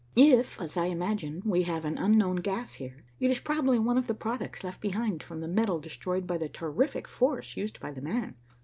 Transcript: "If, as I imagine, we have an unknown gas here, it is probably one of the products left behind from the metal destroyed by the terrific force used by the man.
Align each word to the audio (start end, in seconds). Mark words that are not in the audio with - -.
"If, 0.15 0.59
as 0.59 0.77
I 0.77 0.85
imagine, 0.87 1.43
we 1.45 1.61
have 1.61 1.85
an 1.85 1.99
unknown 1.99 2.37
gas 2.37 2.73
here, 2.73 3.05
it 3.19 3.29
is 3.29 3.39
probably 3.39 3.77
one 3.77 3.99
of 3.99 4.07
the 4.07 4.15
products 4.15 4.63
left 4.63 4.81
behind 4.81 5.21
from 5.21 5.41
the 5.41 5.47
metal 5.47 5.77
destroyed 5.79 6.25
by 6.25 6.39
the 6.39 6.49
terrific 6.49 7.07
force 7.07 7.55
used 7.55 7.79
by 7.79 7.91
the 7.91 8.01
man. 8.01 8.35